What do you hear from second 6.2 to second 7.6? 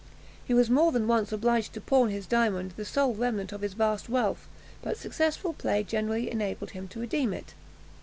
enabled him to redeem it.